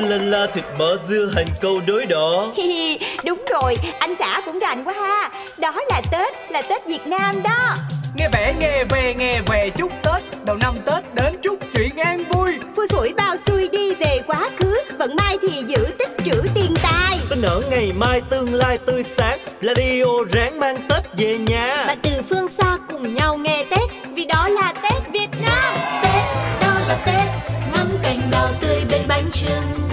la 0.00 0.16
la 0.16 0.46
thịt 0.46 0.64
mỡ 0.78 0.96
dưa 1.06 1.30
hành 1.34 1.46
câu 1.60 1.80
đối 1.86 2.06
đỏ. 2.06 2.52
Đúng 3.24 3.44
rồi, 3.50 3.76
anh 3.98 4.14
xã 4.18 4.40
cũng 4.46 4.58
rành 4.58 4.84
quá 4.84 4.94
ha. 4.94 5.30
Đó 5.58 5.74
là 5.88 6.02
Tết, 6.12 6.50
là 6.50 6.62
Tết 6.62 6.86
Việt 6.86 7.06
Nam 7.06 7.42
đó. 7.42 7.74
Nghe 8.16 8.28
vẻ 8.32 8.54
nghe 8.60 8.84
về 8.84 9.14
nghe 9.18 9.40
về 9.46 9.70
chúc 9.76 9.92
Tết. 10.02 10.44
Đầu 10.44 10.56
năm 10.56 10.74
Tết 10.86 11.14
đến 11.14 11.36
chúc 11.42 11.58
chuyện 11.74 11.96
an 11.96 12.24
vui. 12.24 12.58
Phủi 12.76 12.88
phủi 12.88 13.12
bao 13.14 13.36
xuôi 13.36 13.68
đi 13.68 13.94
về 13.94 14.20
quá 14.26 14.50
khứ 14.58 14.80
Vận 14.98 15.16
mai 15.16 15.38
thì 15.42 15.64
giữ 15.66 15.86
tích 15.98 16.10
trữ 16.24 16.42
tiền 16.54 16.74
tài. 16.82 17.18
Tin 17.30 17.42
ở 17.42 17.62
ngày 17.70 17.92
mai 17.96 18.20
tương 18.30 18.54
lai 18.54 18.78
tươi 18.78 19.02
sáng 19.02 19.38
Radio 19.62 20.04
ráng 20.32 20.60
mang 20.60 20.76
Tết 20.88 21.16
về 21.16 21.38
nhà. 21.38 21.84
Bạn 21.86 21.98
từ 22.02 22.10
phương 22.30 22.48
xa 22.48 22.78
cùng 22.90 23.14
nhau 23.14 23.36
nghe 23.36 23.64
Tết 23.70 23.90
Vì 24.14 24.24
đó 24.24 24.48
là 24.48 24.74
Tết 24.82 25.02
Việt 25.12 25.28
Nam. 25.46 25.74
Tết, 26.02 26.22
đó 26.60 26.74
là 26.88 26.98
Tết 27.06 27.50
Ngắm 27.72 27.98
cành 28.02 28.30
đào 28.30 28.48
tươi 28.60 28.84
bên 28.90 29.00
bánh 29.08 29.30
trưng 29.32 29.89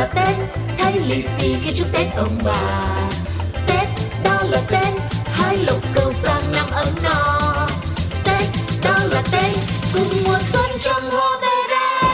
là 0.00 0.06
Tết 0.06 0.36
Thấy 0.78 0.92
lì 0.92 1.22
xì 1.22 1.54
khi 1.64 1.72
chúc 1.74 1.92
Tết 1.92 2.06
ông 2.16 2.38
bà. 2.44 2.88
Tết, 3.66 3.88
đó 4.24 4.42
là 4.50 4.60
Tết 4.68 4.88
Hai 5.24 5.56
lục 5.56 5.80
cầu 5.94 6.12
sang 6.12 6.42
năm 6.52 6.66
ấm 6.72 6.88
no 7.02 7.68
Tết, 8.24 8.42
đó 8.84 8.98
là 9.10 9.22
Tết 9.32 9.56
Cùng 9.94 10.08
mùa 10.24 10.38
xuân 10.52 10.70
trong 10.80 11.10
hoa 11.10 11.38
về 11.42 11.48
đây 11.70 12.10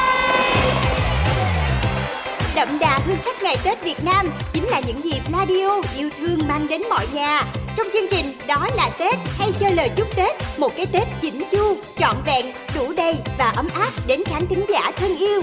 Đậm 2.56 2.78
đà 2.78 3.00
hương 3.06 3.18
sắc 3.24 3.42
ngày 3.42 3.56
Tết 3.64 3.84
Việt 3.84 4.04
Nam 4.04 4.30
Chính 4.52 4.64
là 4.64 4.80
những 4.86 5.04
dịp 5.04 5.20
radio 5.32 5.80
yêu 5.96 6.10
thương 6.20 6.38
mang 6.48 6.66
đến 6.68 6.82
mọi 6.90 7.06
nhà. 7.12 7.44
Trong 7.76 7.86
chương 7.92 8.08
trình 8.10 8.32
Đó 8.46 8.68
là 8.76 8.90
Tết 8.98 9.14
hay 9.38 9.52
cho 9.60 9.70
lời 9.70 9.90
chúc 9.96 10.16
Tết 10.16 10.36
Một 10.58 10.76
cái 10.76 10.86
Tết 10.86 11.08
chỉnh 11.20 11.42
chu, 11.52 11.76
trọn 11.98 12.16
vẹn, 12.26 12.46
đủ 12.74 12.92
đầy 12.96 13.14
và 13.38 13.52
ấm 13.56 13.68
áp 13.74 13.90
đến 14.06 14.24
khán 14.24 14.46
thính 14.46 14.64
giả 14.68 14.90
thân 14.96 15.16
yêu. 15.16 15.42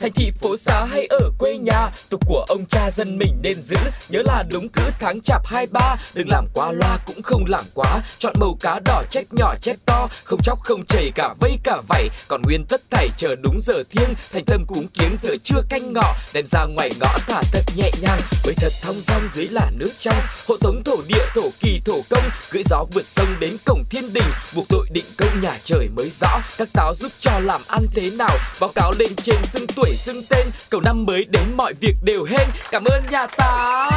Thành 0.00 0.12
thị 0.12 0.32
phố 0.40 0.56
xá 0.56 0.84
hay 0.84 1.06
ở 1.06 1.30
quê 1.38 1.58
nhà? 1.58 1.90
Tục 2.10 2.20
của 2.26 2.44
ông 2.48 2.64
cha 2.70 2.90
dân 2.96 3.18
mình 3.18 3.38
nên 3.42 3.62
giữ. 3.62 3.76
Nhớ 4.08 4.22
là 4.24 4.44
đúng 4.50 4.68
cứ 4.68 4.82
tháng 5.00 5.20
chạp 5.20 5.46
hai 5.46 5.66
ba. 5.66 5.96
Đừng 6.14 6.28
làm 6.28 6.46
quá 6.54 6.72
loa 6.72 6.98
cũng 7.06 7.22
không 7.22 7.44
làm 7.48 7.64
quá. 7.74 8.00
Chọn 8.18 8.34
màu 8.40 8.56
cá 8.60 8.80
đỏ, 8.84 9.02
chép 9.10 9.24
nhỏ, 9.30 9.54
chép 9.60 9.76
to. 9.86 10.08
Không 10.24 10.40
chóc, 10.42 10.58
không 10.62 10.86
chảy, 10.86 11.10
cả 11.14 11.34
vây, 11.40 11.58
cả 11.64 11.80
vảy. 11.88 12.08
Còn 12.28 12.42
nguyên 12.42 12.64
tất 12.68 12.80
thảy 12.90 13.08
chờ 13.16 13.36
đúng 13.42 13.58
giờ 13.60 13.82
thiêng. 13.90 14.14
Thành 14.32 14.44
tâm 14.44 14.64
cúng 14.66 14.86
kiếng 14.94 15.16
giờ 15.22 15.34
trưa 15.44 15.62
canh 15.68 15.92
ngọ. 15.92 16.14
Đem 16.34 16.44
ra 16.46 16.64
ngoài 16.64 16.90
ngõ 17.00 17.18
thả 17.28 17.42
thật 17.52 17.62
nhẹ 17.76 17.90
nhàng. 18.02 18.20
Với 18.44 18.54
thật 18.54 18.72
thong 18.82 18.96
dong 19.06 19.28
dưới 19.34 19.48
là 19.48 19.70
nước 19.76 19.90
trong. 19.98 20.16
Hộ 20.48 20.56
tống 20.60 20.82
thổ 20.84 20.96
địa, 21.08 21.24
thổ 21.34 21.50
kỳ, 21.60 21.80
thổ 21.84 22.00
công. 22.10 22.24
Gửi 22.50 22.62
gió 22.70 22.84
vượt 22.94 23.04
sông 23.06 23.28
đến 23.40 23.56
cổng 23.66 23.84
thiên 23.90 24.12
đình. 24.12 24.24
Buộc 24.54 24.68
tội 24.68 24.86
định 24.90 25.04
công 25.18 25.40
nhà 25.40 25.58
trời 25.64 25.88
mới 25.96 26.10
rõ. 26.20 26.40
Các 26.58 26.68
táo 26.72 26.94
giúp 26.94 27.12
cho 27.20 27.38
làm 27.38 27.60
ăn 27.68 27.86
thế 27.94 28.10
nào? 28.10 28.36
Báo 28.60 28.70
cáo 28.74 28.92
lên 28.98 29.16
trên 29.16 29.36
xưng 29.52 29.66
tuổi 29.76 29.90
xưng 29.90 30.22
tên, 30.30 30.46
Cầu 30.70 30.80
năm 30.80 31.06
mới 31.06 31.26
đến 31.30 31.42
mọi 31.56 31.72
việc 31.80 31.94
đều 32.04 32.24
hên. 32.24 32.48
Cảm 32.70 32.84
ơn 32.84 33.02
nhà 33.10 33.26
táo 33.26 33.90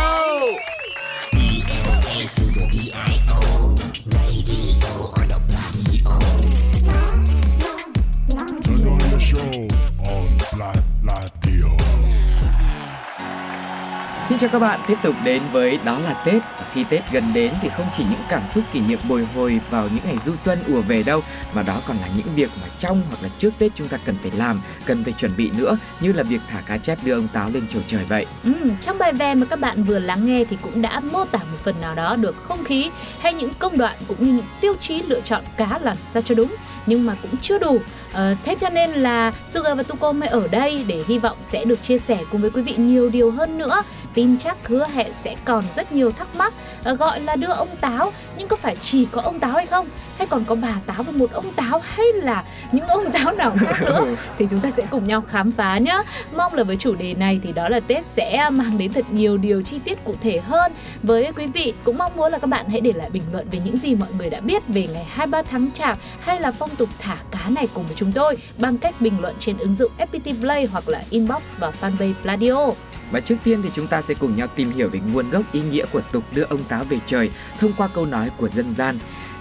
chào 14.42 14.50
các 14.50 14.60
bạn, 14.60 14.80
tiếp 14.88 14.98
tục 15.04 15.16
đến 15.24 15.42
với 15.52 15.80
Đó 15.86 16.00
là 16.00 16.24
Tết. 16.26 16.42
Và 16.44 16.66
khi 16.74 16.84
Tết 16.90 17.02
gần 17.12 17.24
đến 17.34 17.54
thì 17.62 17.70
không 17.78 17.86
chỉ 17.98 18.04
những 18.04 18.20
cảm 18.30 18.42
xúc 18.54 18.64
kỷ 18.74 18.80
niệm 18.80 19.00
bồi 19.10 19.28
hồi 19.36 19.60
vào 19.70 19.88
những 19.88 20.04
ngày 20.04 20.18
du 20.26 20.36
xuân 20.36 20.60
ùa 20.68 20.82
về 20.82 21.04
đâu 21.04 21.22
Mà 21.54 21.64
đó 21.64 21.82
còn 21.88 21.98
là 21.98 22.08
những 22.18 22.36
việc 22.36 22.50
mà 22.62 22.68
trong 22.80 23.02
hoặc 23.10 23.24
là 23.24 23.30
trước 23.38 23.54
Tết 23.60 23.72
chúng 23.76 23.88
ta 23.88 23.98
cần 24.06 24.16
phải 24.22 24.32
làm, 24.38 24.62
cần 24.86 25.04
phải 25.04 25.14
chuẩn 25.14 25.38
bị 25.38 25.52
nữa 25.58 25.78
Như 26.00 26.14
là 26.14 26.24
việc 26.24 26.42
thả 26.50 26.62
cá 26.62 26.78
chép 26.78 27.00
đưa 27.04 27.14
ông 27.14 27.28
Táo 27.34 27.50
lên 27.50 27.68
chầu 27.68 27.82
trời 27.88 28.06
vậy. 28.10 28.26
Ừ, 28.44 28.54
trong 28.82 28.98
bài 28.98 29.14
về 29.14 29.36
mà 29.36 29.46
các 29.46 29.60
bạn 29.60 29.84
vừa 29.84 30.00
lắng 30.00 30.26
nghe 30.26 30.44
thì 30.50 30.58
cũng 30.62 30.82
đã 30.82 31.00
mô 31.00 31.26
tả 31.26 31.40
một 31.40 31.58
phần 31.64 31.76
nào 31.82 31.96
đó 31.96 32.16
được 32.16 32.36
không 32.44 32.64
khí 32.64 32.90
hay 33.20 33.34
những 33.34 33.52
công 33.60 33.78
đoạn 33.78 33.98
cũng 34.08 34.18
như 34.20 34.34
những 34.34 34.46
tiêu 34.62 34.74
chí 34.80 35.02
lựa 35.02 35.22
chọn 35.22 35.44
cá 35.58 35.80
làm 35.82 35.98
sao 36.14 36.22
cho 36.22 36.36
đúng 36.36 36.56
nhưng 36.86 37.06
mà 37.06 37.16
cũng 37.22 37.38
chưa 37.42 37.58
đủ. 37.58 37.80
À, 38.14 38.36
thế 38.46 38.56
cho 38.56 38.70
nên 38.70 38.92
là 38.92 39.34
Sugar 39.46 39.78
và 39.78 39.84
Tuko 39.84 40.12
mới 40.12 40.30
ở 40.30 40.48
đây 40.48 40.86
để 40.88 41.04
hy 41.08 41.18
vọng 41.18 41.38
sẽ 41.42 41.66
được 41.66 41.84
chia 41.84 41.98
sẻ 41.98 42.24
cùng 42.32 42.42
với 42.42 42.50
quý 42.50 42.62
vị 42.62 42.74
nhiều 42.78 43.10
điều 43.10 43.32
hơn 43.32 43.58
nữa 43.58 43.84
tin 44.14 44.38
chắc 44.38 44.68
hứa 44.68 44.88
hẹn 44.94 45.14
sẽ 45.14 45.36
còn 45.46 45.64
rất 45.76 45.92
nhiều 45.92 46.12
thắc 46.12 46.36
mắc 46.36 46.54
ờ, 46.84 46.94
gọi 46.94 47.20
là 47.20 47.36
đưa 47.36 47.52
ông 47.52 47.70
táo. 47.82 48.12
Nhưng 48.38 48.48
có 48.48 48.56
phải 48.56 48.76
chỉ 48.76 49.06
có 49.06 49.22
ông 49.22 49.40
táo 49.40 49.52
hay 49.52 49.66
không? 49.66 49.88
Hay 50.18 50.28
còn 50.28 50.46
có 50.46 50.56
bà 50.56 50.76
táo 50.86 51.04
và 51.04 51.12
một 51.12 51.32
ông 51.32 51.52
táo 51.52 51.82
hay 51.84 52.06
là 52.14 52.44
những 52.72 52.88
ông 52.88 53.12
táo 53.12 53.32
nào 53.32 53.56
khác 53.60 53.82
nữa? 53.82 54.06
Thì 54.38 54.48
chúng 54.50 54.60
ta 54.60 54.72
sẽ 54.72 54.84
cùng 54.90 55.08
nhau 55.08 55.24
khám 55.28 55.52
phá 55.52 55.78
nhé 55.78 56.04
mong 56.36 56.54
là 56.54 56.64
với 56.64 56.76
chủ 56.76 56.96
đề 56.96 57.14
này 57.14 57.40
thì 57.44 57.52
đó 57.52 57.70
là 57.70 57.80
Tết 57.80 58.06
sẽ 58.06 58.50
mang 58.52 58.78
đến 58.78 58.94
thật 58.94 59.06
nhiều 59.12 59.38
điều 59.38 59.62
chi 59.62 59.80
tiết 59.86 60.04
cụ 60.04 60.16
thể 60.22 60.40
hơn. 60.40 60.72
Với 61.04 61.32
quý 61.36 61.46
vị 61.46 61.74
cũng 61.84 61.98
mong 61.98 62.16
muốn 62.16 62.32
là 62.32 62.40
các 62.40 62.48
bạn 62.48 62.66
hãy 62.70 62.82
để 62.82 62.94
lại 62.94 63.10
bình 63.10 63.24
luận 63.32 63.48
về 63.52 63.60
những 63.66 63.78
gì 63.78 63.96
mọi 63.96 64.10
người 64.18 64.30
đã 64.30 64.40
biết 64.40 64.68
về 64.68 64.88
ngày 64.94 65.04
23 65.04 65.42
tháng 65.42 65.72
Chạp 65.72 65.98
hay 66.20 66.40
là 66.40 66.52
phong 66.52 66.70
tục 66.76 66.90
thả 67.00 67.18
cá 67.32 67.50
này 67.50 67.68
cùng 67.74 67.84
với 67.84 67.96
chúng 67.96 68.12
tôi 68.12 68.38
bằng 68.58 68.78
cách 68.78 69.02
bình 69.02 69.14
luận 69.22 69.36
trên 69.40 69.58
ứng 69.58 69.76
dụng 69.76 69.92
FPT 69.98 70.42
Play 70.42 70.66
hoặc 70.66 70.90
là 70.90 71.04
inbox 71.10 71.58
vào 71.58 71.74
fanpage 71.82 72.14
Pladio. 72.22 72.72
Và 73.12 73.20
trước 73.20 73.36
tiên 73.44 73.62
thì 73.64 73.70
chúng 73.74 73.88
ta 73.88 74.02
sẽ 74.02 74.14
cùng 74.14 74.36
nhau 74.36 74.48
tìm 74.56 74.72
hiểu 74.72 74.90
về 74.90 75.00
nguồn 75.00 75.30
gốc 75.30 75.44
ý 75.52 75.62
nghĩa 75.62 75.86
của 75.92 76.02
tục 76.02 76.24
đưa 76.32 76.44
ông 76.44 76.64
Táo 76.64 76.84
về 76.84 77.00
trời 77.06 77.32
thông 77.60 77.74
qua 77.78 77.88
câu 77.88 78.06
nói 78.06 78.30
của 78.38 78.50
dân 78.50 78.74
gian. 78.74 78.96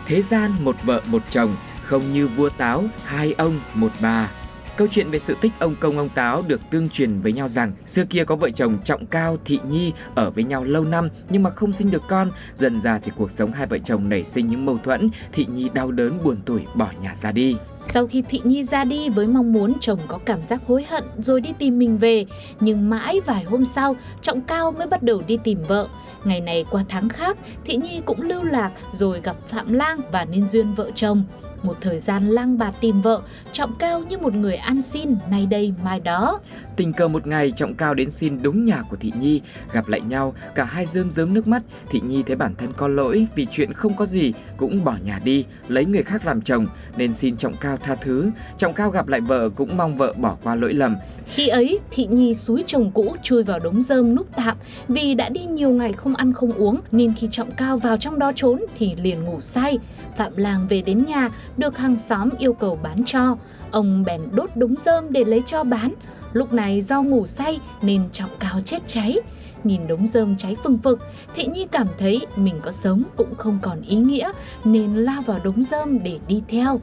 Thế 0.07 0.23
gian 0.23 0.53
một 0.61 0.77
vợ 0.83 1.03
một 1.07 1.23
chồng, 1.31 1.57
không 1.85 2.13
như 2.13 2.29
vua 2.29 2.49
Táo, 2.49 2.85
hai 3.05 3.33
ông 3.33 3.61
một 3.75 3.93
bà. 4.01 4.31
Câu 4.81 4.89
chuyện 4.91 5.11
về 5.11 5.19
sự 5.19 5.37
tích 5.41 5.53
ông 5.59 5.75
công 5.81 5.99
ông 5.99 6.09
Táo 6.09 6.43
được 6.47 6.61
tương 6.71 6.89
truyền 6.89 7.21
với 7.21 7.33
nhau 7.33 7.49
rằng 7.49 7.73
xưa 7.87 8.05
kia 8.05 8.25
có 8.25 8.37
vợ 8.37 8.51
chồng 8.51 8.79
Trọng 8.85 9.07
Cao, 9.07 9.37
Thị 9.45 9.59
Nhi 9.71 9.93
ở 10.15 10.31
với 10.31 10.45
nhau 10.45 10.65
lâu 10.65 10.85
năm 10.85 11.09
nhưng 11.31 11.43
mà 11.43 11.51
không 11.51 11.73
sinh 11.73 11.91
được 11.91 12.03
con. 12.09 12.31
Dần 12.55 12.81
ra 12.81 12.99
thì 12.99 13.13
cuộc 13.17 13.31
sống 13.31 13.53
hai 13.53 13.67
vợ 13.67 13.79
chồng 13.79 14.09
nảy 14.09 14.25
sinh 14.25 14.47
những 14.47 14.67
mâu 14.67 14.79
thuẫn, 14.79 15.11
Thị 15.33 15.47
Nhi 15.55 15.69
đau 15.75 15.93
đớn 15.93 16.19
buồn 16.25 16.37
tủi 16.47 16.61
bỏ 16.75 16.89
nhà 17.03 17.15
ra 17.23 17.33
đi. 17.33 17.57
Sau 17.81 18.07
khi 18.07 18.23
Thị 18.23 18.41
Nhi 18.45 18.63
ra 18.63 18.85
đi 18.85 19.09
với 19.09 19.27
mong 19.27 19.53
muốn 19.53 19.73
chồng 19.81 19.99
có 20.09 20.19
cảm 20.25 20.43
giác 20.43 20.63
hối 20.67 20.85
hận 20.89 21.05
rồi 21.19 21.41
đi 21.41 21.51
tìm 21.59 21.79
mình 21.79 21.99
về, 21.99 22.27
nhưng 22.61 22.91
mãi 22.91 23.21
vài 23.27 23.45
hôm 23.45 23.65
sau, 23.65 23.97
Trọng 24.21 24.41
Cao 24.41 24.73
mới 24.73 24.87
bắt 24.87 25.03
đầu 25.03 25.23
đi 25.27 25.39
tìm 25.45 25.59
vợ. 25.69 25.89
Ngày 26.25 26.41
này 26.41 26.65
qua 26.71 26.85
tháng 26.89 27.09
khác, 27.09 27.37
Thị 27.65 27.77
Nhi 27.77 28.03
cũng 28.05 28.23
lưu 28.23 28.45
lạc 28.45 28.71
rồi 28.93 29.21
gặp 29.21 29.37
Phạm 29.47 29.73
Lang 29.73 30.01
và 30.13 30.25
nên 30.25 30.47
duyên 30.47 30.75
vợ 30.75 30.91
chồng. 30.95 31.25
Một 31.63 31.77
thời 31.81 31.99
gian 31.99 32.29
lang 32.29 32.59
bạt 32.59 32.75
tìm 32.81 33.01
vợ, 33.01 33.23
Trọng 33.53 33.73
Cao 33.79 34.01
như 34.01 34.19
một 34.19 34.35
người 34.35 34.57
ăn 34.57 34.83
xin, 34.83 35.17
nay 35.31 35.47
đây 35.47 35.75
mai 35.85 36.01
đó. 36.01 36.41
Tình 36.77 36.93
cờ 36.93 37.09
một 37.09 37.27
ngày 37.27 37.53
Trọng 37.57 37.75
Cao 37.75 37.95
đến 37.95 38.11
xin 38.11 38.43
đúng 38.43 38.65
nhà 38.65 38.83
của 38.83 38.97
Thị 38.97 39.13
Nhi, 39.21 39.41
gặp 39.73 39.89
lại 39.89 40.01
nhau, 40.01 40.35
cả 40.55 40.65
hai 40.65 40.87
rơm 40.87 41.11
rớm 41.11 41.35
nước 41.35 41.47
mắt. 41.47 41.63
Thị 41.91 42.01
Nhi 42.01 42.23
thấy 42.23 42.37
bản 42.37 42.55
thân 42.55 42.73
có 42.77 42.89
lỗi 42.89 43.27
vì 43.35 43.47
chuyện 43.51 43.73
không 43.73 43.95
có 43.97 44.07
gì, 44.07 44.33
cũng 44.57 44.85
bỏ 44.85 44.97
nhà 45.05 45.21
đi, 45.25 45.45
lấy 45.69 45.85
người 45.85 46.03
khác 46.03 46.27
làm 46.27 46.43
chồng, 46.43 46.67
nên 46.97 47.15
xin 47.15 47.37
Trọng 47.37 47.57
Cao 47.61 47.77
tha 47.77 47.95
thứ. 47.95 48.31
Trọng 48.59 48.73
Cao 48.73 48.91
gặp 48.91 49.09
lại 49.09 49.21
vợ 49.21 49.49
cũng 49.49 49.77
mong 49.77 49.97
vợ 49.97 50.15
bỏ 50.17 50.37
qua 50.43 50.55
lỗi 50.55 50.75
lầm. 50.75 50.97
Khi 51.35 51.49
ấy, 51.49 51.79
Thị 51.91 52.07
Nhi 52.11 52.35
suối 52.35 52.63
chồng 52.67 52.91
cũ 52.91 53.17
chui 53.23 53.43
vào 53.43 53.59
đống 53.59 53.83
rơm 53.83 54.15
núp 54.15 54.27
tạm 54.37 54.57
vì 54.89 55.15
đã 55.15 55.29
đi 55.29 55.41
nhiều 55.45 55.71
ngày 55.71 55.93
không 55.93 56.15
ăn 56.15 56.33
không 56.33 56.53
uống 56.53 56.81
nên 56.93 57.15
khi 57.17 57.29
Trọng 57.31 57.51
Cao 57.51 57.79
vào 57.79 57.97
trong 57.97 58.19
đó 58.19 58.33
trốn 58.37 58.61
thì 58.77 58.95
liền 59.03 59.25
ngủ 59.25 59.41
say. 59.41 59.79
Phạm 60.17 60.33
làng 60.37 60.67
về 60.69 60.83
đến 60.83 61.05
nhà 61.07 61.31
được 61.57 61.79
hàng 61.79 61.99
xóm 61.99 62.29
yêu 62.39 62.53
cầu 62.53 62.79
bán 62.83 63.05
cho. 63.05 63.37
Ông 63.71 64.03
bèn 64.07 64.21
đốt 64.33 64.51
đống 64.55 64.75
rơm 64.85 65.13
để 65.13 65.25
lấy 65.25 65.43
cho 65.47 65.65
bán. 65.65 65.93
Lúc 66.33 66.53
này 66.53 66.81
do 66.81 67.03
ngủ 67.03 67.27
say 67.27 67.61
nên 67.83 68.03
Trọng 68.13 68.31
Cao 68.39 68.61
chết 68.65 68.79
cháy. 68.87 69.17
Nhìn 69.65 69.87
đống 69.89 70.07
rơm 70.07 70.37
cháy 70.37 70.57
phừng 70.65 70.79
phực, 70.79 71.01
Thị 71.35 71.47
Nhi 71.47 71.67
cảm 71.71 71.87
thấy 71.99 72.27
mình 72.37 72.61
có 72.63 72.73
sống 72.73 73.03
cũng 73.17 73.35
không 73.35 73.59
còn 73.63 73.83
ý 73.83 73.97
nghĩa 73.97 74.33
nên 74.65 74.95
lao 74.95 75.23
vào 75.23 75.41
đống 75.45 75.63
rơm 75.63 76.03
để 76.03 76.19
đi 76.29 76.43
theo. 76.49 76.81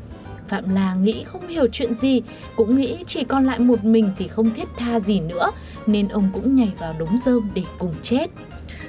Phạm 0.49 0.69
là 0.69 0.95
nghĩ 0.95 1.23
không 1.23 1.47
hiểu 1.47 1.67
chuyện 1.71 1.93
gì, 1.93 2.21
cũng 2.55 2.75
nghĩ 2.75 3.03
chỉ 3.07 3.23
còn 3.23 3.45
lại 3.45 3.59
một 3.59 3.83
mình 3.83 4.09
thì 4.17 4.27
không 4.27 4.53
thiết 4.53 4.67
tha 4.77 4.99
gì 4.99 5.19
nữa, 5.19 5.51
nên 5.87 6.07
ông 6.07 6.29
cũng 6.33 6.55
nhảy 6.55 6.71
vào 6.79 6.95
đống 6.99 7.17
rơm 7.17 7.49
để 7.53 7.63
cùng 7.77 7.93
chết. 8.01 8.27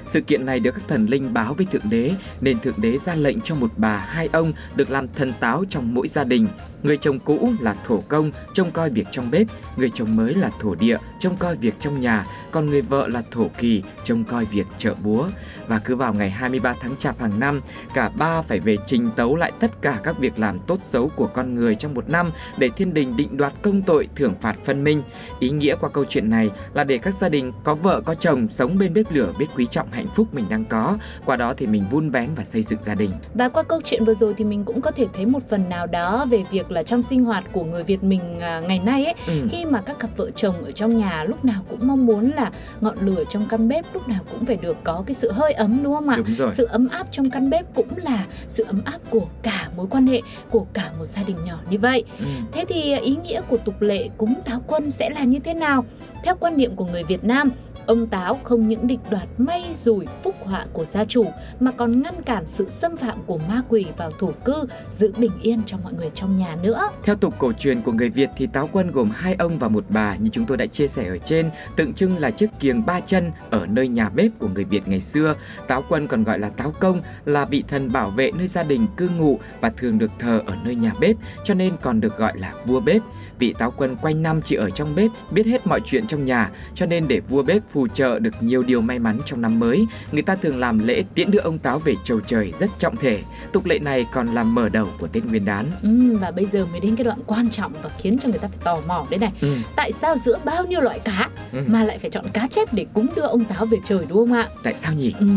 Sự 0.05 0.21
kiện 0.21 0.45
này 0.45 0.59
được 0.59 0.71
các 0.71 0.83
thần 0.87 1.05
linh 1.05 1.33
báo 1.33 1.53
với 1.53 1.65
Thượng 1.65 1.89
Đế, 1.89 2.11
nên 2.41 2.59
Thượng 2.59 2.81
Đế 2.81 2.97
ra 2.97 3.15
lệnh 3.15 3.41
cho 3.41 3.55
một 3.55 3.71
bà 3.77 3.97
hai 3.97 4.29
ông 4.31 4.53
được 4.75 4.91
làm 4.91 5.07
thần 5.15 5.33
táo 5.39 5.63
trong 5.69 5.93
mỗi 5.93 6.07
gia 6.07 6.23
đình. 6.23 6.47
Người 6.83 6.97
chồng 6.97 7.19
cũ 7.19 7.53
là 7.59 7.75
thổ 7.87 8.01
công, 8.07 8.31
trông 8.53 8.71
coi 8.71 8.89
việc 8.89 9.07
trong 9.11 9.31
bếp, 9.31 9.47
người 9.77 9.91
chồng 9.93 10.15
mới 10.15 10.35
là 10.35 10.51
thổ 10.61 10.75
địa, 10.75 10.97
trông 11.19 11.37
coi 11.37 11.55
việc 11.55 11.73
trong 11.79 12.01
nhà, 12.01 12.25
còn 12.51 12.65
người 12.65 12.81
vợ 12.81 13.07
là 13.07 13.23
thổ 13.31 13.47
kỳ, 13.57 13.83
trông 14.03 14.23
coi 14.23 14.45
việc 14.45 14.65
chợ 14.77 14.95
búa. 15.03 15.27
Và 15.67 15.79
cứ 15.79 15.95
vào 15.95 16.13
ngày 16.13 16.29
23 16.29 16.73
tháng 16.79 16.97
Chạp 16.97 17.19
hàng 17.19 17.39
năm, 17.39 17.61
cả 17.93 18.09
ba 18.09 18.41
phải 18.41 18.59
về 18.59 18.77
trình 18.87 19.09
tấu 19.15 19.35
lại 19.35 19.51
tất 19.59 19.81
cả 19.81 19.99
các 20.03 20.19
việc 20.19 20.39
làm 20.39 20.59
tốt 20.59 20.79
xấu 20.83 21.09
của 21.15 21.27
con 21.27 21.55
người 21.55 21.75
trong 21.75 21.93
một 21.93 22.09
năm 22.09 22.31
để 22.57 22.69
thiên 22.69 22.93
đình 22.93 23.17
định 23.17 23.37
đoạt 23.37 23.53
công 23.61 23.81
tội 23.81 24.09
thưởng 24.15 24.33
phạt 24.41 24.55
phân 24.65 24.83
minh. 24.83 25.03
Ý 25.39 25.49
nghĩa 25.49 25.75
qua 25.81 25.89
câu 25.89 26.05
chuyện 26.09 26.29
này 26.29 26.49
là 26.73 26.83
để 26.83 26.97
các 26.97 27.15
gia 27.15 27.29
đình 27.29 27.53
có 27.63 27.75
vợ 27.75 28.01
có 28.05 28.15
chồng 28.15 28.47
sống 28.49 28.77
bên 28.77 28.93
bếp 28.93 29.11
lửa 29.11 29.33
biết 29.39 29.47
quý 29.55 29.67
trọng 29.71 29.91
hạnh 29.91 30.07
phúc 30.15 30.27
mình 30.33 30.45
đang 30.49 30.65
có, 30.65 30.97
qua 31.25 31.35
đó 31.35 31.53
thì 31.57 31.65
mình 31.65 31.83
vun 31.91 32.11
bén 32.11 32.29
và 32.35 32.43
xây 32.43 32.63
dựng 32.63 32.79
gia 32.83 32.95
đình. 32.95 33.11
Và 33.33 33.49
qua 33.49 33.63
câu 33.63 33.81
chuyện 33.83 34.05
vừa 34.05 34.13
rồi 34.13 34.33
thì 34.37 34.45
mình 34.45 34.63
cũng 34.65 34.81
có 34.81 34.91
thể 34.91 35.07
thấy 35.13 35.25
một 35.25 35.49
phần 35.49 35.69
nào 35.69 35.87
đó 35.87 36.25
về 36.29 36.43
việc 36.51 36.68
là 36.71 36.83
trong 36.83 37.03
sinh 37.03 37.25
hoạt 37.25 37.43
của 37.51 37.63
người 37.63 37.83
Việt 37.83 38.03
mình 38.03 38.39
à, 38.39 38.59
ngày 38.67 38.79
nay 38.85 39.05
ấy, 39.05 39.13
Ừ. 39.27 39.47
khi 39.51 39.65
mà 39.65 39.81
các 39.81 39.99
cặp 39.99 40.09
vợ 40.17 40.31
chồng 40.35 40.63
ở 40.63 40.71
trong 40.71 40.97
nhà 40.97 41.23
lúc 41.23 41.45
nào 41.45 41.61
cũng 41.69 41.79
mong 41.87 42.05
muốn 42.05 42.31
là 42.35 42.51
ngọn 42.81 42.97
lửa 43.01 43.23
trong 43.29 43.45
căn 43.49 43.67
bếp 43.67 43.85
lúc 43.93 44.07
nào 44.07 44.19
cũng 44.31 44.45
phải 44.45 44.57
được 44.57 44.77
có 44.83 45.03
cái 45.07 45.13
sự 45.13 45.31
hơi 45.31 45.51
ấm 45.53 45.83
đúng 45.83 45.93
không 45.95 46.09
ạ? 46.09 46.15
Đúng 46.17 46.35
rồi. 46.35 46.51
Sự 46.51 46.65
ấm 46.65 46.87
áp 46.89 47.07
trong 47.11 47.29
căn 47.29 47.49
bếp 47.49 47.73
cũng 47.75 47.87
là 48.03 48.25
sự 48.47 48.63
ấm 48.63 48.81
áp 48.85 48.99
của 49.09 49.25
cả 49.43 49.69
mối 49.77 49.87
quan 49.89 50.07
hệ 50.07 50.21
của 50.49 50.65
cả 50.73 50.91
một 50.99 51.05
gia 51.05 51.23
đình 51.23 51.37
nhỏ 51.45 51.59
như 51.69 51.77
vậy. 51.79 52.03
Ừ. 52.19 52.25
Thế 52.51 52.65
thì 52.69 52.97
ý 52.99 53.17
nghĩa 53.23 53.41
của 53.49 53.57
tục 53.57 53.81
lệ 53.81 54.09
cúng 54.17 54.33
táo 54.45 54.61
quân 54.67 54.91
sẽ 54.91 55.09
là 55.09 55.23
như 55.23 55.39
thế 55.39 55.53
nào? 55.53 55.85
Theo 56.23 56.35
quan 56.39 56.57
niệm 56.57 56.75
của 56.75 56.85
người 56.85 57.03
Việt 57.03 57.23
Nam, 57.23 57.49
ông 57.85 58.07
táo 58.07 58.39
không 58.43 58.67
những 58.69 58.87
định 58.87 58.99
đoạt 59.09 59.27
may 59.37 59.63
rủi 59.73 60.05
phúc 60.23 60.35
họa 60.43 60.65
của 60.73 60.85
gia 60.85 61.05
chủ 61.05 61.25
mà 61.59 61.71
còn 61.71 62.01
ngăn 62.01 62.21
cản 62.23 62.47
sự 62.47 62.69
xâm 62.69 62.97
phạm 62.97 63.17
của 63.25 63.39
ma 63.47 63.61
quỷ 63.69 63.85
vào 63.97 64.11
thổ 64.19 64.31
cư, 64.45 64.63
giữ 64.91 65.13
bình 65.17 65.31
yên 65.41 65.61
cho 65.65 65.77
mọi 65.83 65.93
người 65.93 66.09
trong 66.13 66.37
nhà 66.37 66.55
nữa. 66.61 66.89
Theo 67.03 67.15
tục 67.15 67.33
cổ 67.37 67.53
truyền 67.53 67.81
của 67.81 67.91
người 67.91 68.09
Việt 68.09 68.29
thì 68.37 68.47
táo 68.47 68.69
quân 68.71 68.91
gồm 68.91 69.09
hai 69.09 69.35
ông 69.39 69.59
và 69.59 69.67
một 69.67 69.85
bà 69.89 70.15
như 70.15 70.29
chúng 70.29 70.45
tôi 70.45 70.57
đã 70.57 70.65
chia 70.65 70.87
sẻ 70.87 71.07
ở 71.07 71.17
trên, 71.17 71.49
tượng 71.75 71.93
trưng 71.93 72.17
là 72.17 72.31
chiếc 72.31 72.49
kiềng 72.59 72.85
ba 72.85 72.99
chân 72.99 73.31
ở 73.49 73.65
nơi 73.65 73.87
nhà 73.87 74.09
bếp 74.09 74.31
của 74.39 74.47
người 74.47 74.63
Việt 74.63 74.87
ngày 74.87 75.01
xưa. 75.01 75.35
Táo 75.67 75.83
quân 75.89 76.07
còn 76.07 76.23
gọi 76.23 76.39
là 76.39 76.49
táo 76.49 76.73
công 76.79 77.01
là 77.25 77.45
vị 77.45 77.63
thần 77.67 77.91
bảo 77.91 78.09
vệ 78.09 78.31
nơi 78.31 78.47
gia 78.47 78.63
đình 78.63 78.87
cư 78.97 79.09
ngụ 79.09 79.39
và 79.61 79.69
thường 79.69 79.97
được 79.97 80.11
thờ 80.19 80.41
ở 80.45 80.53
nơi 80.63 80.75
nhà 80.75 80.91
bếp, 80.99 81.15
cho 81.43 81.53
nên 81.53 81.73
còn 81.81 82.01
được 82.01 82.17
gọi 82.17 82.37
là 82.37 82.53
vua 82.65 82.79
bếp. 82.79 83.01
Vị 83.39 83.53
táo 83.57 83.73
quân 83.77 83.95
quanh 84.01 84.23
năm 84.23 84.41
chỉ 84.45 84.55
ở 84.55 84.69
trong 84.69 84.95
bếp, 84.95 85.11
biết 85.31 85.45
hết 85.45 85.67
mọi 85.67 85.79
chuyện 85.85 86.07
trong 86.07 86.25
nhà, 86.25 86.49
cho 86.75 86.85
nên 86.85 87.07
để 87.07 87.19
vua 87.29 87.43
bếp 87.43 87.61
phù 87.71 87.87
trợ 87.87 88.19
được 88.19 88.33
nhiều 88.41 88.63
điều 88.63 88.81
may 88.81 88.99
mắn 88.99 89.17
trong 89.25 89.41
năm 89.41 89.59
mới, 89.59 89.85
người 90.11 90.21
ta 90.21 90.35
thường 90.35 90.59
làm 90.59 90.79
lễ 90.87 91.03
tiễn 91.15 91.31
đưa 91.31 91.39
ông 91.39 91.57
táo 91.57 91.79
về 91.79 91.93
chầu 92.03 92.19
trời 92.19 92.53
rất 92.59 92.69
trọng 92.79 92.95
thể. 92.95 93.19
Tục 93.51 93.65
lệ 93.65 93.79
này 93.79 94.05
còn 94.13 94.27
làm 94.27 94.55
mở 94.55 94.69
đầu 94.69 94.87
của 94.99 95.07
Tết 95.07 95.25
Nguyên 95.25 95.45
đán. 95.45 95.65
Ừ, 95.83 96.17
và 96.17 96.31
bây 96.31 96.45
giờ 96.45 96.65
mới 96.71 96.79
đến 96.79 96.95
cái 96.95 97.03
đoạn 97.03 97.19
quan 97.25 97.49
trọng 97.49 97.73
và 97.83 97.89
khiến 97.97 98.17
cho 98.19 98.29
người 98.29 98.39
ta 98.39 98.47
phải 98.47 98.57
tò 98.63 98.77
mò 98.87 99.05
đấy 99.09 99.19
này. 99.19 99.31
Ừ. 99.41 99.55
Tại 99.75 99.91
sao 99.91 100.17
giữa 100.17 100.37
bao 100.45 100.65
nhiêu 100.65 100.81
loại 100.81 100.99
cá 100.99 101.29
Ừ. 101.53 101.59
mà 101.67 101.83
lại 101.83 101.99
phải 101.99 102.09
chọn 102.09 102.25
cá 102.33 102.47
chép 102.47 102.73
để 102.73 102.85
cúng 102.93 103.07
đưa 103.15 103.21
ông 103.21 103.43
táo 103.45 103.65
về 103.65 103.77
trời 103.85 104.05
đúng 104.09 104.17
không 104.17 104.33
ạ? 104.33 104.47
Tại 104.63 104.73
sao 104.73 104.93
nhỉ? 104.93 105.13
Ừ, 105.19 105.27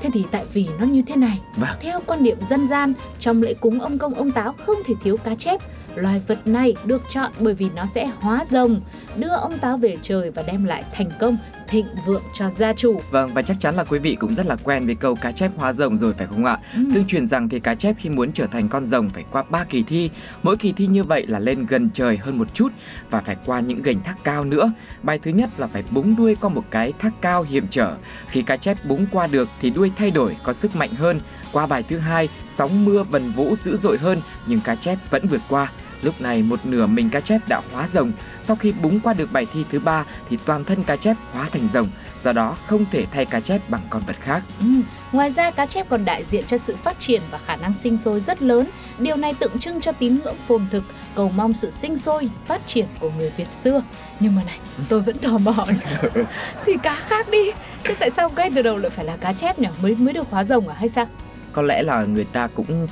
thế 0.00 0.10
thì 0.12 0.24
tại 0.30 0.44
vì 0.52 0.68
nó 0.80 0.86
như 0.86 1.02
thế 1.06 1.16
này. 1.16 1.38
Vâng. 1.56 1.70
Theo 1.80 2.00
quan 2.06 2.22
niệm 2.22 2.36
dân 2.50 2.66
gian, 2.68 2.92
trong 3.18 3.42
lễ 3.42 3.54
cúng 3.54 3.80
ông 3.80 3.98
công 3.98 4.14
ông 4.14 4.30
táo 4.32 4.52
không 4.52 4.76
thể 4.86 4.94
thiếu 5.04 5.16
cá 5.16 5.34
chép. 5.34 5.60
Loài 5.94 6.22
vật 6.26 6.46
này 6.46 6.74
được 6.84 7.02
chọn 7.10 7.32
bởi 7.40 7.51
vì 7.54 7.68
nó 7.76 7.86
sẽ 7.86 8.10
hóa 8.20 8.44
rồng, 8.44 8.80
đưa 9.16 9.28
ông 9.28 9.58
táo 9.58 9.78
về 9.78 9.96
trời 10.02 10.30
và 10.30 10.42
đem 10.46 10.64
lại 10.64 10.84
thành 10.94 11.10
công, 11.20 11.36
thịnh 11.68 11.86
vượng 12.06 12.22
cho 12.34 12.50
gia 12.50 12.72
chủ. 12.72 13.00
Vâng 13.10 13.30
và 13.34 13.42
chắc 13.42 13.56
chắn 13.60 13.74
là 13.74 13.84
quý 13.84 13.98
vị 13.98 14.16
cũng 14.20 14.34
rất 14.34 14.46
là 14.46 14.56
quen 14.56 14.86
với 14.86 14.94
câu 14.94 15.14
cá 15.14 15.32
chép 15.32 15.50
hóa 15.56 15.72
rồng 15.72 15.96
rồi 15.96 16.12
phải 16.12 16.26
không 16.26 16.44
ạ? 16.44 16.58
Ừ. 16.76 16.82
Tương 16.94 17.06
truyền 17.06 17.26
rằng 17.26 17.48
thì 17.48 17.60
cá 17.60 17.74
chép 17.74 17.96
khi 17.98 18.10
muốn 18.10 18.32
trở 18.32 18.46
thành 18.46 18.68
con 18.68 18.86
rồng 18.86 19.10
phải 19.10 19.24
qua 19.30 19.42
3 19.50 19.64
kỳ 19.64 19.82
thi. 19.82 20.10
Mỗi 20.42 20.56
kỳ 20.56 20.72
thi 20.72 20.86
như 20.86 21.04
vậy 21.04 21.26
là 21.26 21.38
lên 21.38 21.66
gần 21.66 21.90
trời 21.94 22.16
hơn 22.16 22.38
một 22.38 22.54
chút 22.54 22.72
và 23.10 23.20
phải 23.20 23.36
qua 23.46 23.60
những 23.60 23.82
gành 23.82 24.02
thác 24.02 24.24
cao 24.24 24.44
nữa. 24.44 24.72
Bài 25.02 25.18
thứ 25.22 25.30
nhất 25.30 25.50
là 25.58 25.66
phải 25.66 25.84
búng 25.90 26.16
đuôi 26.16 26.36
qua 26.40 26.50
một 26.50 26.64
cái 26.70 26.92
thác 26.98 27.12
cao 27.20 27.42
hiểm 27.42 27.66
trở. 27.70 27.96
Khi 28.28 28.42
cá 28.42 28.56
chép 28.56 28.84
búng 28.84 29.06
qua 29.12 29.26
được 29.26 29.48
thì 29.60 29.70
đuôi 29.70 29.92
thay 29.96 30.10
đổi 30.10 30.36
có 30.42 30.52
sức 30.52 30.76
mạnh 30.76 30.90
hơn. 30.94 31.20
Qua 31.52 31.66
bài 31.66 31.84
thứ 31.88 31.98
hai, 31.98 32.28
sóng 32.48 32.84
mưa 32.84 33.04
vần 33.04 33.32
vũ 33.32 33.56
dữ 33.56 33.76
dội 33.76 33.98
hơn 33.98 34.20
nhưng 34.46 34.60
cá 34.60 34.74
chép 34.74 34.98
vẫn 35.10 35.28
vượt 35.28 35.40
qua. 35.48 35.72
Lúc 36.02 36.20
này 36.20 36.42
một 36.42 36.66
nửa 36.66 36.86
mình 36.86 37.10
cá 37.10 37.20
chép 37.20 37.48
đã 37.48 37.60
hóa 37.72 37.88
rồng. 37.88 38.12
Sau 38.42 38.56
khi 38.56 38.72
búng 38.72 39.00
qua 39.00 39.12
được 39.12 39.32
bài 39.32 39.46
thi 39.52 39.64
thứ 39.72 39.80
ba 39.80 40.04
thì 40.30 40.38
toàn 40.44 40.64
thân 40.64 40.84
cá 40.84 40.96
chép 40.96 41.16
hóa 41.32 41.48
thành 41.52 41.68
rồng. 41.72 41.88
Do 42.22 42.32
đó 42.32 42.56
không 42.66 42.84
thể 42.90 43.06
thay 43.12 43.24
cá 43.26 43.40
chép 43.40 43.70
bằng 43.70 43.80
con 43.90 44.02
vật 44.06 44.16
khác. 44.20 44.42
Ừ. 44.60 44.66
Ngoài 45.12 45.30
ra 45.30 45.50
cá 45.50 45.66
chép 45.66 45.86
còn 45.88 46.04
đại 46.04 46.22
diện 46.22 46.44
cho 46.46 46.56
sự 46.56 46.76
phát 46.76 46.98
triển 46.98 47.22
và 47.30 47.38
khả 47.38 47.56
năng 47.56 47.74
sinh 47.74 47.98
sôi 47.98 48.20
rất 48.20 48.42
lớn. 48.42 48.66
Điều 48.98 49.16
này 49.16 49.34
tượng 49.34 49.58
trưng 49.58 49.80
cho 49.80 49.92
tín 49.92 50.18
ngưỡng 50.24 50.36
phồn 50.46 50.66
thực, 50.70 50.84
cầu 51.14 51.32
mong 51.36 51.54
sự 51.54 51.70
sinh 51.70 51.96
sôi, 51.96 52.30
phát 52.46 52.66
triển 52.66 52.86
của 53.00 53.10
người 53.16 53.32
Việt 53.36 53.48
xưa. 53.64 53.82
Nhưng 54.20 54.34
mà 54.34 54.42
này, 54.46 54.58
tôi 54.88 55.00
vẫn 55.00 55.18
tò 55.18 55.38
mò. 55.38 55.66
thì 56.66 56.72
cá 56.82 56.94
khác 56.94 57.30
đi. 57.30 57.50
Thế 57.84 57.94
tại 58.00 58.10
sao 58.10 58.30
ngay 58.36 58.50
từ 58.54 58.62
đầu 58.62 58.78
lại 58.78 58.90
phải 58.90 59.04
là 59.04 59.16
cá 59.16 59.32
chép 59.32 59.58
nhỉ? 59.58 59.68
Mới 59.82 59.94
mới 59.94 60.12
được 60.12 60.30
hóa 60.30 60.44
rồng 60.44 60.68
à 60.68 60.74
hay 60.78 60.88
sao? 60.88 61.06
có 61.52 61.62
lẽ 61.62 61.82
là 61.82 62.04
người 62.04 62.24
ta 62.24 62.48
cũng 62.54 62.86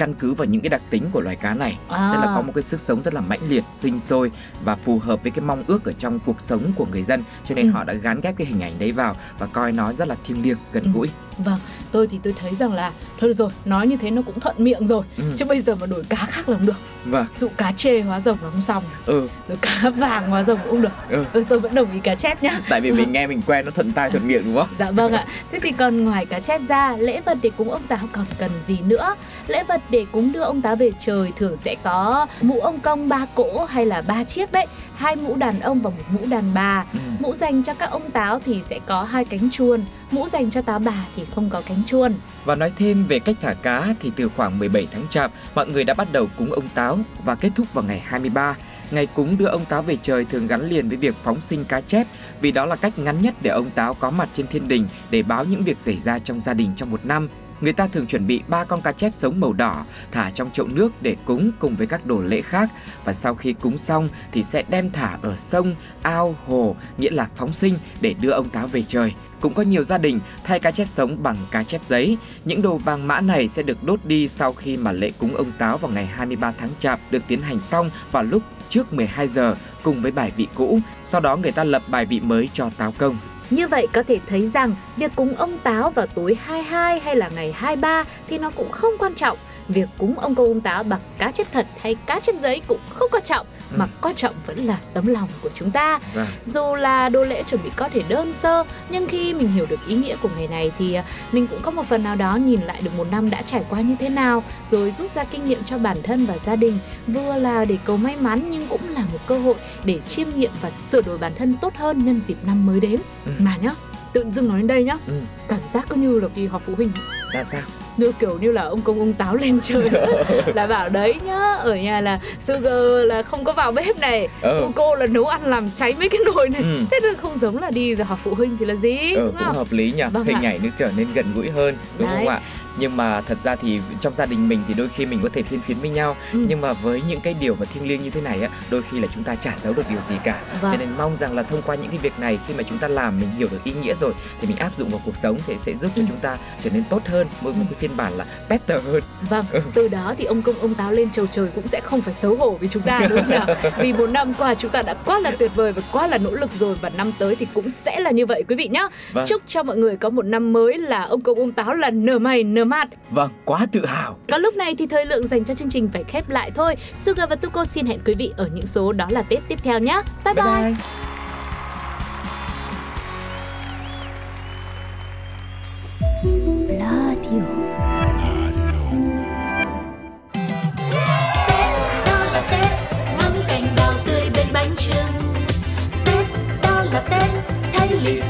căn 0.00 0.14
cứ 0.14 0.34
vào 0.34 0.44
những 0.44 0.60
cái 0.60 0.68
đặc 0.70 0.82
tính 0.90 1.02
của 1.12 1.20
loài 1.20 1.36
cá 1.36 1.54
này 1.54 1.78
À. 1.88 2.10
tức 2.12 2.18
là 2.20 2.32
có 2.34 2.42
một 2.42 2.52
cái 2.54 2.62
sức 2.62 2.80
sống 2.80 3.02
rất 3.02 3.14
là 3.14 3.20
mãnh 3.20 3.40
liệt 3.48 3.64
sinh 3.74 4.00
sôi 4.00 4.30
và 4.64 4.76
phù 4.76 4.98
hợp 4.98 5.22
với 5.22 5.30
cái 5.30 5.44
mong 5.44 5.64
ước 5.66 5.84
ở 5.84 5.92
trong 5.92 6.18
cuộc 6.26 6.36
sống 6.42 6.62
của 6.76 6.86
người 6.92 7.02
dân 7.02 7.24
cho 7.48 7.54
nên 7.54 7.66
Ừ. 7.66 7.72
họ 7.72 7.84
đã 7.84 7.92
gắn 7.94 8.20
ghép 8.20 8.36
cái 8.36 8.46
hình 8.46 8.60
ảnh 8.62 8.72
đấy 8.78 8.92
vào 8.92 9.16
và 9.38 9.46
coi 9.46 9.72
nó 9.72 9.92
rất 9.92 10.08
là 10.08 10.16
thiêng 10.26 10.42
liêng 10.42 10.56
gần 10.72 10.84
Ừ. 10.84 10.90
gũi 10.94 11.08
Vâng, 11.38 11.58
tôi 11.92 12.06
thì 12.06 12.20
tôi 12.22 12.34
thấy 12.36 12.54
rằng 12.54 12.72
là 12.72 12.92
thôi 13.20 13.28
được 13.30 13.34
rồi, 13.34 13.50
nói 13.64 13.86
như 13.86 13.96
thế 13.96 14.10
nó 14.10 14.22
cũng 14.22 14.40
thuận 14.40 14.54
miệng 14.58 14.86
rồi. 14.86 15.04
Ừ. 15.16 15.24
Chứ 15.36 15.44
bây 15.44 15.60
giờ 15.60 15.74
mà 15.74 15.86
đổi 15.86 16.04
cá 16.08 16.16
khác 16.26 16.48
là 16.48 16.56
không 16.56 16.66
được. 16.66 16.76
Vâng 17.04 17.26
Dụ 17.38 17.48
cá 17.56 17.72
chê 17.72 18.00
hóa 18.00 18.20
rồng 18.20 18.38
là 18.42 18.50
không 18.50 18.62
xong, 18.62 18.84
ừ 19.06 19.28
rồi 19.48 19.58
cá 19.62 19.90
vàng 19.90 20.30
hóa 20.30 20.42
rồng 20.42 20.58
cũng 20.62 20.70
không 20.70 20.82
được. 20.82 20.92
ừ 21.08 21.24
Ừ, 21.32 21.44
tôi 21.48 21.60
vẫn 21.60 21.74
đồng 21.74 21.92
ý 21.92 22.00
cá 22.00 22.14
chép 22.14 22.42
nhá. 22.42 22.60
tại 22.68 22.80
vì 22.80 22.92
mình 22.92 23.12
nghe 23.12 23.26
mình 23.26 23.42
quen 23.46 23.64
nó 23.64 23.70
thuận 23.70 23.92
tai 23.92 24.10
thuận 24.10 24.28
miệng 24.28 24.42
đúng 24.44 24.54
không 24.56 24.68
Dạ 24.78 24.90
vâng 24.90 25.12
ạ. 25.12 25.26
Thế 25.52 25.58
thì 25.62 25.72
còn 25.72 26.04
ngoài 26.04 26.26
cá 26.26 26.40
chép 26.40 26.60
ra, 26.60 26.96
lễ 26.96 27.20
vật 27.20 27.38
để 27.42 27.50
cúng 27.56 27.70
ông 27.70 27.82
táo 27.82 28.00
còn 28.12 28.26
cần 28.38 28.50
gì 28.66 28.78
nữa? 28.84 29.14
Lễ 29.46 29.62
vật 29.68 29.80
để 29.90 30.06
cúng 30.12 30.32
đưa 30.32 30.40
ông 30.42 30.60
táo 30.62 30.76
về 30.76 30.90
trời 30.98 31.32
thường 31.36 31.56
sẽ 31.56 31.76
có 31.82 32.26
mũ 32.42 32.60
ông 32.60 32.80
công 32.80 33.08
ba 33.08 33.26
cỗ 33.34 33.64
hay 33.64 33.86
là 33.86 34.02
ba 34.02 34.24
chiếc 34.24 34.52
đấy, 34.52 34.66
hai 34.94 35.16
mũ 35.16 35.36
đàn 35.36 35.60
ông 35.60 35.80
và 35.80 35.90
một 35.90 36.04
mũ 36.10 36.20
đàn 36.30 36.54
bà. 36.54 36.84
ừ. 36.92 36.98
Mũ 37.18 37.34
dành 37.34 37.62
cho 37.62 37.74
các 37.74 37.90
ông 37.90 38.10
táo 38.10 38.38
thì 38.46 38.62
sẽ 38.62 38.78
có 38.86 39.02
hai 39.02 39.24
cánh 39.24 39.50
chuồn, 39.50 39.80
mũ 40.10 40.28
dành 40.28 40.50
cho 40.50 40.62
táo 40.62 40.78
bà 40.78 41.06
thì 41.16 41.24
không 41.34 41.50
có 41.50 41.62
cánh 41.66 41.82
chuôn. 41.86 42.14
Và 42.44 42.54
nói 42.54 42.72
thêm 42.78 43.06
về 43.06 43.18
cách 43.18 43.36
thả 43.40 43.54
cá 43.54 43.94
thì 44.00 44.10
từ 44.16 44.30
khoảng 44.36 44.58
17 44.58 44.88
tháng 44.92 45.08
chạp, 45.10 45.32
mọi 45.54 45.66
người 45.66 45.84
đã 45.84 45.94
bắt 45.94 46.08
đầu 46.12 46.26
cúng 46.38 46.52
ông 46.52 46.68
táo 46.74 46.98
và 47.24 47.34
kết 47.34 47.50
thúc 47.54 47.74
vào 47.74 47.84
ngày 47.84 48.00
23. 48.04 48.56
Ngày 48.90 49.06
cúng 49.06 49.36
đưa 49.38 49.46
ông 49.46 49.64
táo 49.64 49.82
về 49.82 49.96
trời 50.02 50.24
thường 50.24 50.46
gắn 50.46 50.68
liền 50.68 50.88
với 50.88 50.96
việc 50.96 51.14
phóng 51.22 51.40
sinh 51.40 51.64
cá 51.64 51.80
chép 51.80 52.06
vì 52.40 52.52
đó 52.52 52.66
là 52.66 52.76
cách 52.76 52.98
ngắn 52.98 53.22
nhất 53.22 53.34
để 53.42 53.50
ông 53.50 53.70
táo 53.70 53.94
có 53.94 54.10
mặt 54.10 54.28
trên 54.32 54.46
thiên 54.46 54.68
đình 54.68 54.88
để 55.10 55.22
báo 55.22 55.44
những 55.44 55.62
việc 55.62 55.80
xảy 55.80 55.98
ra 56.04 56.18
trong 56.18 56.40
gia 56.40 56.54
đình 56.54 56.72
trong 56.76 56.90
một 56.90 57.06
năm. 57.06 57.28
Người 57.60 57.72
ta 57.72 57.86
thường 57.86 58.06
chuẩn 58.06 58.26
bị 58.26 58.42
ba 58.48 58.64
con 58.64 58.80
cá 58.80 58.92
chép 58.92 59.14
sống 59.14 59.40
màu 59.40 59.52
đỏ 59.52 59.84
thả 60.12 60.30
trong 60.30 60.50
chậu 60.50 60.66
nước 60.66 60.92
để 61.02 61.16
cúng 61.24 61.50
cùng 61.58 61.76
với 61.76 61.86
các 61.86 62.06
đồ 62.06 62.22
lễ 62.22 62.42
khác 62.42 62.70
và 63.04 63.12
sau 63.12 63.34
khi 63.34 63.52
cúng 63.52 63.78
xong 63.78 64.08
thì 64.32 64.42
sẽ 64.42 64.64
đem 64.68 64.90
thả 64.90 65.18
ở 65.22 65.36
sông, 65.36 65.74
ao, 66.02 66.36
hồ 66.46 66.76
nghĩa 66.98 67.10
là 67.10 67.28
phóng 67.36 67.52
sinh 67.52 67.74
để 68.00 68.14
đưa 68.20 68.30
ông 68.30 68.50
táo 68.50 68.66
về 68.66 68.82
trời. 68.82 69.12
Cũng 69.40 69.54
có 69.54 69.62
nhiều 69.62 69.84
gia 69.84 69.98
đình 69.98 70.20
thay 70.44 70.60
cá 70.60 70.70
chép 70.70 70.88
sống 70.90 71.16
bằng 71.22 71.36
cá 71.50 71.62
chép 71.62 71.80
giấy. 71.86 72.16
Những 72.44 72.62
đồ 72.62 72.76
vàng 72.76 73.08
mã 73.08 73.20
này 73.20 73.48
sẽ 73.48 73.62
được 73.62 73.84
đốt 73.84 74.00
đi 74.04 74.28
sau 74.28 74.52
khi 74.52 74.76
mà 74.76 74.92
lễ 74.92 75.10
cúng 75.18 75.34
ông 75.36 75.52
táo 75.58 75.78
vào 75.78 75.90
ngày 75.90 76.06
23 76.06 76.52
tháng 76.58 76.70
Chạp 76.78 77.00
được 77.10 77.22
tiến 77.28 77.40
hành 77.40 77.60
xong 77.60 77.90
vào 78.12 78.22
lúc 78.22 78.42
trước 78.68 78.92
12 78.92 79.28
giờ 79.28 79.56
cùng 79.82 80.02
với 80.02 80.10
bài 80.10 80.32
vị 80.36 80.46
cũ. 80.54 80.78
Sau 81.04 81.20
đó 81.20 81.36
người 81.36 81.52
ta 81.52 81.64
lập 81.64 81.82
bài 81.88 82.04
vị 82.04 82.20
mới 82.20 82.48
cho 82.52 82.70
táo 82.76 82.94
công. 82.98 83.16
Như 83.50 83.68
vậy 83.68 83.86
có 83.92 84.02
thể 84.02 84.20
thấy 84.26 84.46
rằng 84.46 84.74
việc 84.96 85.12
cúng 85.16 85.34
ông 85.36 85.58
táo 85.58 85.90
vào 85.90 86.06
tối 86.06 86.36
22 86.44 87.00
hay 87.00 87.16
là 87.16 87.28
ngày 87.28 87.52
23 87.52 88.04
thì 88.28 88.38
nó 88.38 88.50
cũng 88.50 88.70
không 88.70 88.92
quan 88.98 89.14
trọng. 89.14 89.38
Việc 89.70 89.88
cúng 89.98 90.18
ông 90.18 90.34
công 90.34 90.46
ông 90.46 90.60
táo 90.60 90.82
bằng 90.82 91.00
cá 91.18 91.30
chép 91.30 91.46
thật 91.52 91.66
hay 91.80 91.94
cá 92.06 92.20
chép 92.20 92.34
giấy 92.42 92.60
cũng 92.66 92.80
không 92.90 93.08
quan 93.12 93.22
trọng 93.22 93.46
Ừ. 93.70 93.76
mà 93.78 93.86
quan 94.02 94.14
trọng 94.14 94.34
vẫn 94.46 94.66
là 94.66 94.78
tấm 94.94 95.06
lòng 95.06 95.28
của 95.42 95.48
chúng 95.54 95.70
ta. 95.70 96.00
Vâng. 96.14 96.26
Dù 96.46 96.74
là 96.74 97.08
đồ 97.08 97.24
lễ 97.24 97.42
chuẩn 97.46 97.62
bị 97.64 97.70
có 97.76 97.88
thể 97.88 98.02
đơn 98.08 98.32
sơ 98.32 98.64
nhưng 98.90 99.06
khi 99.06 99.34
mình 99.34 99.48
hiểu 99.48 99.66
được 99.66 99.76
ý 99.88 99.94
nghĩa 99.94 100.16
của 100.22 100.28
ngày 100.36 100.48
này 100.48 100.70
thì 100.78 100.94
à, 100.94 101.04
mình 101.32 101.46
cũng 101.46 101.62
có 101.62 101.70
một 101.70 101.86
phần 101.86 102.02
nào 102.02 102.16
đó 102.16 102.36
nhìn 102.36 102.60
lại 102.60 102.80
được 102.84 102.90
một 102.96 103.06
năm 103.10 103.30
đã 103.30 103.42
trải 103.42 103.64
qua 103.70 103.80
như 103.80 103.96
thế 104.00 104.08
nào 104.08 104.42
rồi 104.70 104.90
rút 104.90 105.12
ra 105.12 105.24
kinh 105.24 105.44
nghiệm 105.44 105.64
cho 105.64 105.78
bản 105.78 105.96
thân 106.02 106.26
và 106.26 106.38
gia 106.38 106.56
đình 106.56 106.78
vừa 107.06 107.36
là 107.36 107.64
để 107.64 107.78
cầu 107.84 107.96
may 107.96 108.16
mắn 108.16 108.48
nhưng 108.50 108.66
cũng 108.66 108.88
là 108.88 109.00
một 109.00 109.18
cơ 109.26 109.38
hội 109.38 109.54
để 109.84 110.00
chiêm 110.08 110.26
nghiệm 110.36 110.52
và 110.62 110.70
sửa 110.70 111.02
đổi 111.02 111.18
bản 111.18 111.32
thân 111.38 111.54
tốt 111.60 111.72
hơn 111.76 112.04
nhân 112.04 112.20
dịp 112.20 112.36
năm 112.46 112.66
mới 112.66 112.80
đến. 112.80 113.00
Ừ. 113.26 113.32
Mà 113.38 113.56
nhá, 113.56 113.70
tự 114.12 114.24
dưng 114.30 114.48
nói 114.48 114.58
đến 114.58 114.66
đây 114.66 114.84
nhá, 114.84 114.96
Ừ. 115.06 115.12
cảm 115.48 115.60
giác 115.72 115.86
cứ 115.88 115.96
như 115.96 116.20
là 116.20 116.28
kỳ 116.34 116.46
họp 116.46 116.62
phụ 116.66 116.74
huynh 116.76 116.90
Là 117.32 117.44
sao? 117.44 117.60
Như 118.00 118.12
kiểu 118.18 118.38
như 118.40 118.52
là 118.52 118.62
ông 118.62 118.80
công 118.80 118.98
ông 118.98 119.12
táo 119.12 119.36
lên 119.36 119.60
trời 119.62 119.90
là 120.54 120.66
bảo 120.66 120.88
đấy 120.88 121.14
nhá 121.24 121.54
ở 121.58 121.74
nhà 121.76 122.00
là 122.00 122.18
sugar 122.40 123.06
là 123.06 123.22
không 123.22 123.44
có 123.44 123.52
vào 123.52 123.72
bếp 123.72 123.98
này 123.98 124.28
Ừ. 124.42 124.58
cô 124.60 124.70
cô 124.74 124.94
là 124.94 125.06
nấu 125.06 125.26
ăn 125.26 125.42
làm 125.44 125.70
cháy 125.74 125.94
mấy 125.98 126.08
cái 126.08 126.20
nồi 126.34 126.48
này 126.48 126.62
Ừ. 126.62 126.78
thế 126.90 126.98
thì 127.02 127.08
không 127.22 127.36
giống 127.36 127.58
là 127.62 127.70
đi 127.70 127.94
họp 127.94 128.18
phụ 128.18 128.34
huynh 128.34 128.56
thì 128.58 128.66
là 128.66 128.74
gì 128.74 128.98
Ừ, 129.14 129.20
đúng 129.20 129.26
cũng 129.32 129.44
không 129.44 129.56
hợp 129.56 129.66
lý 129.72 129.92
nhỉ 129.96 130.02
Vâng 130.12 130.24
hình 130.24 130.36
ạ. 130.36 130.50
ảnh 130.50 130.60
nó 130.62 130.68
trở 130.78 130.90
nên 130.96 131.06
gần 131.14 131.32
gũi 131.34 131.50
hơn 131.50 131.76
đúng 131.98 132.08
Đấy. 132.08 132.16
không 132.18 132.28
ạ 132.28 132.40
nhưng 132.78 132.96
mà 132.96 133.20
thật 133.20 133.38
ra 133.44 133.56
thì 133.56 133.80
trong 134.00 134.14
gia 134.14 134.26
đình 134.26 134.48
mình 134.48 134.62
thì 134.68 134.74
đôi 134.74 134.88
khi 134.96 135.06
mình 135.06 135.20
có 135.22 135.28
thể 135.32 135.42
phiên 135.42 135.60
phiến 135.60 135.76
với 135.76 135.90
nhau 135.90 136.16
Ừ. 136.32 136.44
nhưng 136.48 136.60
mà 136.60 136.72
với 136.72 137.02
những 137.08 137.20
cái 137.20 137.34
điều 137.40 137.54
mà 137.54 137.64
thiêng 137.74 137.88
liêng 137.88 138.02
như 138.02 138.10
thế 138.10 138.20
này 138.20 138.42
á 138.42 138.48
đôi 138.70 138.82
khi 138.90 139.00
là 139.00 139.08
chúng 139.14 139.24
ta 139.24 139.34
chả 139.34 139.54
giấu 139.62 139.72
được 139.72 139.82
điều 139.90 140.00
gì 140.08 140.14
cả 140.24 140.42
Vâng. 140.60 140.72
cho 140.72 140.78
nên 140.78 140.88
mong 140.98 141.16
rằng 141.16 141.36
là 141.36 141.42
thông 141.42 141.62
qua 141.62 141.74
những 141.74 141.88
cái 141.90 141.98
việc 141.98 142.18
này 142.18 142.38
khi 142.48 142.54
mà 142.54 142.62
chúng 142.62 142.78
ta 142.78 142.88
làm 142.88 143.20
mình 143.20 143.30
hiểu 143.38 143.48
được 143.50 143.64
ý 143.64 143.72
nghĩa 143.82 143.94
rồi 144.00 144.12
thì 144.40 144.48
mình 144.48 144.56
áp 144.56 144.70
dụng 144.78 144.90
vào 144.90 145.00
cuộc 145.04 145.16
sống 145.16 145.38
thì 145.46 145.54
sẽ 145.62 145.74
giúp 145.74 145.90
cho 145.96 146.00
Ừ. 146.02 146.06
chúng 146.08 146.16
ta 146.18 146.36
trở 146.64 146.70
nên 146.70 146.84
tốt 146.90 147.02
hơn 147.06 147.26
một, 147.40 147.56
một 147.56 147.64
cái 147.70 147.76
phiên 147.78 147.96
bản 147.96 148.12
là 148.16 148.24
better 148.48 148.84
hơn 148.84 149.02
Vâng, 149.30 149.44
từ 149.74 149.88
đó 149.88 150.14
thì 150.18 150.24
ông 150.24 150.42
công 150.42 150.54
ông 150.60 150.74
táo 150.74 150.92
lên 150.92 151.10
chầu 151.10 151.26
trời 151.26 151.48
cũng 151.54 151.68
sẽ 151.68 151.80
không 151.80 152.00
phải 152.00 152.14
xấu 152.14 152.34
hổ 152.36 152.50
với 152.50 152.68
chúng 152.68 152.82
ta 152.82 153.06
đúng 153.10 153.18
không 153.22 153.30
nào? 153.30 153.46
Vì 153.78 153.92
một 153.92 154.06
năm 154.10 154.34
qua 154.34 154.54
chúng 154.54 154.70
ta 154.70 154.82
đã 154.82 154.94
quá 154.94 155.18
là 155.20 155.30
tuyệt 155.30 155.50
vời 155.54 155.72
và 155.72 155.82
quá 155.92 156.06
là 156.06 156.18
nỗ 156.18 156.30
lực 156.30 156.50
rồi 156.60 156.76
và 156.80 156.88
năm 156.88 157.12
tới 157.18 157.36
thì 157.36 157.46
cũng 157.54 157.70
sẽ 157.70 158.00
là 158.00 158.10
như 158.10 158.26
vậy 158.26 158.44
quý 158.48 158.56
vị 158.56 158.68
nhé. 158.72 158.88
Vâng. 159.12 159.24
Chúc 159.28 159.42
cho 159.46 159.62
mọi 159.62 159.76
người 159.76 159.96
có 159.96 160.10
một 160.10 160.24
năm 160.24 160.52
mới 160.52 160.78
là 160.78 161.02
ông 161.02 161.20
công 161.20 161.38
ông 161.38 161.52
táo 161.52 161.74
là 161.74 161.90
nở 161.90 162.18
mày 162.18 162.44
nở 162.44 162.59
nửa 162.60 162.64
mặt. 162.64 162.88
Vâng, 163.10 163.30
quá 163.44 163.66
tự 163.72 163.86
hào. 163.86 164.18
Còn 164.30 164.40
lúc 164.40 164.54
này 164.56 164.74
thì 164.78 164.86
thời 164.86 165.06
lượng 165.06 165.26
dành 165.26 165.44
cho 165.44 165.54
chương 165.54 165.70
trình 165.70 165.88
phải 165.92 166.04
khép 166.04 166.28
lại 166.28 166.50
thôi. 166.54 166.76
Suga 166.96 167.26
và 167.26 167.36
Tuko 167.36 167.64
xin 167.64 167.86
hẹn 167.86 168.00
quý 168.04 168.14
vị 168.14 168.32
ở 168.36 168.48
những 168.54 168.66
số 168.66 168.92
đó 168.92 169.06
là 169.10 169.22
Tết 169.22 169.38
tiếp 169.48 169.58
theo 169.62 169.78
nhé. 169.78 170.02
Bye 170.24 170.34
bye. 170.34 170.44
bye. 170.44 170.62
bye. 170.62 170.74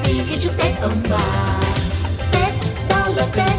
Tết 0.04 0.26
khi 0.28 0.37
chúc 0.40 0.52
Tết 0.58 0.80
ông 0.82 1.02
bà. 1.10 1.60
Tết 2.32 2.52
đó 2.88 3.08
là 3.16 3.26
Tết. 3.37 3.50